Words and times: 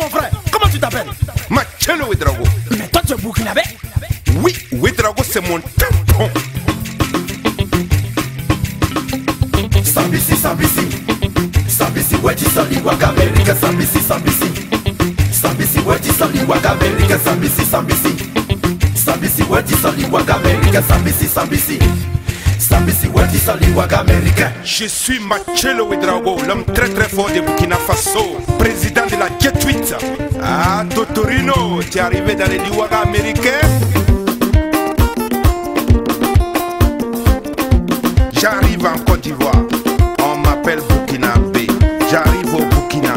mon 0.00 0.08
frère, 0.08 0.30
comment 0.50 0.68
tu 0.70 0.78
t'appelles? 0.78 1.06
Machelo 1.50 2.06
Ouedraogo. 2.06 2.44
Mais 2.78 2.88
toi, 2.88 3.02
tu 3.06 3.12
es 3.12 3.16
burkinabé. 3.16 3.62
Oui, 4.42 4.54
Ouedraogo, 4.72 5.22
c'est 5.28 5.40
mon 5.48 5.58
tampon. 5.60 6.30
Sambisi, 9.84 10.36
Sambisi 10.36 10.86
Sambisi, 11.68 12.16
weji 12.22 12.44
sali 12.54 12.80
waka 12.84 13.08
Amerika 13.08 13.54
Sambisi, 13.54 13.98
Sambisi 14.00 14.52
Sambisi, 15.32 15.80
Sambisi, 16.18 16.48
Sambisi 17.70 18.16
Sambisi, 19.04 19.42
weji 19.50 19.74
sali 19.82 20.04
waka 20.10 20.34
Amerika 20.36 20.82
Sambisi, 20.82 21.26
Sambisi 21.28 21.78
Je 24.80 24.86
suis 24.86 25.18
Machelo 25.18 25.86
Ouedraogo, 25.86 26.36
l'homme 26.46 26.64
très 26.64 26.88
très 26.88 27.08
fort 27.08 27.28
de 27.34 27.40
Burkina 27.40 27.74
Faso, 27.74 28.36
président 28.58 29.06
de 29.06 29.16
la 29.16 29.28
Jet 29.40 29.60
8. 29.60 29.94
Ah, 30.40 30.84
Totorino, 30.94 31.80
tu 31.90 31.98
es 31.98 32.00
arrivé 32.00 32.36
dans 32.36 32.46
les 32.48 32.58
Liwaga 32.58 32.98
américains 33.00 33.66
J'arrive 38.32 38.86
en 38.86 38.98
Côte 38.98 39.22
d'Ivoire, 39.22 39.62
on 40.22 40.38
m'appelle 40.38 40.80
Burkinabé. 40.88 41.66
J'arrive 42.08 42.54
au 42.54 42.64
Burkina, 42.66 43.14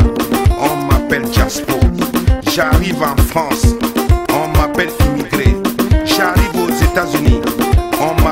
on 0.60 0.86
m'appelle 0.88 1.32
Jaspo. 1.32 1.80
J'arrive 2.56 3.04
en 3.04 3.16
France, 3.22 3.68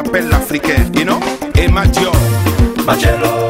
appelle 0.10 0.34
africain, 0.34 0.92
you 0.96 1.06
know? 1.06 1.20
Et 1.56 1.68
Mathieu, 1.68 2.10
Machello. 2.86 3.49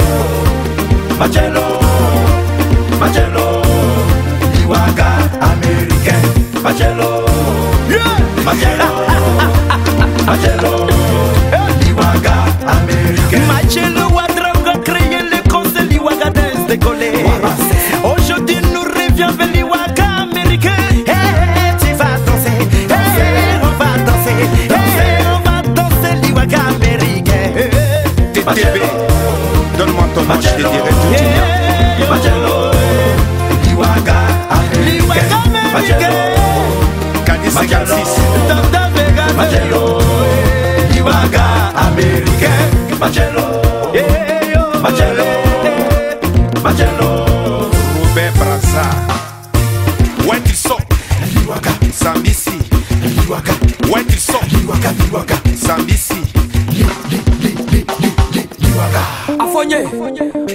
Afonye, 59.59 59.83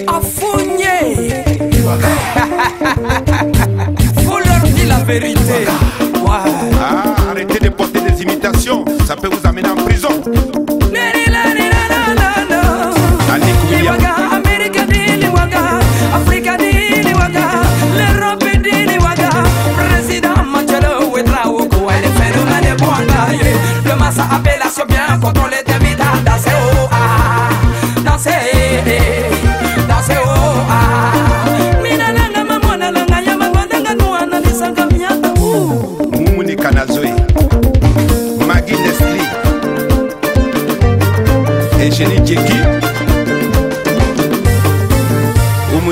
Afonye, 0.06 0.88
Liwaga 1.70 2.08
faut 4.24 4.38
leur 4.38 4.62
dire 4.62 4.88
la 4.88 4.98
vérité. 5.00 5.66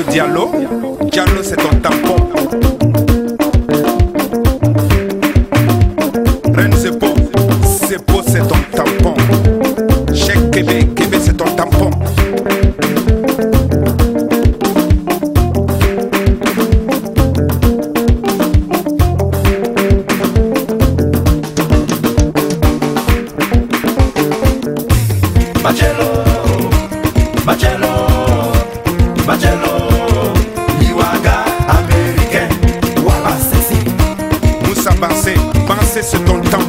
Diallo. 0.09 0.51
Diallo, 1.11 1.41
c'est 1.43 1.55
ton 1.55 1.69
tampon. 1.81 2.15
Reine 6.53 6.75
Zepo. 6.75 7.07
Zepo, 7.87 8.21
c'est 8.25 8.47
ton 8.47 8.55
tampon. 8.75 9.52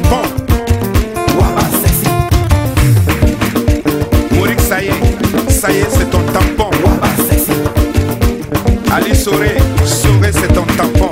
bon. 0.09 0.21
Waba 1.39 1.61
ah, 1.61 1.69
sexy. 1.83 2.09
Morik 4.35 4.59
ça 4.59 4.81
y 4.81 4.87
est, 4.87 5.51
ça 5.51 5.71
y 5.71 5.77
est 5.79 5.89
c'est 5.89 6.09
ton 6.09 6.21
tampon. 6.33 6.69
Waba 6.83 7.03
ah, 7.03 7.21
sexy. 7.29 7.51
Ali 8.91 9.15
Soré, 9.15 9.57
Soré 9.85 10.31
c'est 10.31 10.53
ton 10.53 10.65
tampon. 10.77 11.11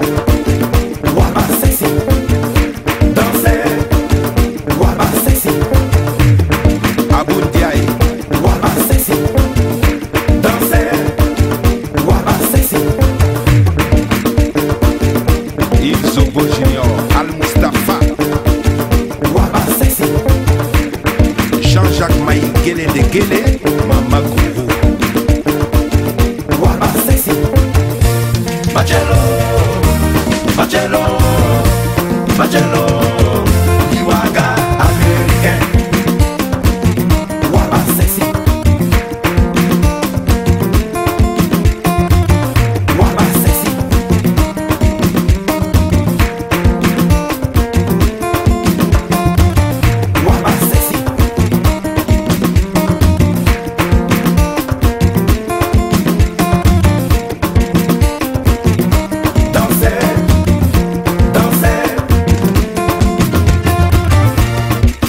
Guélé 23.13 23.42
de 23.42 23.42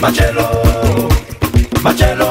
Machello, 0.05 1.09
Machello, 1.83 2.31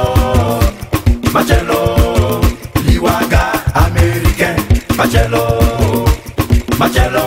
Machello, 1.33 2.39
Liwaga 2.85 3.51
American, 3.73 4.55
Machello, 4.95 6.05
Machello. 6.77 7.22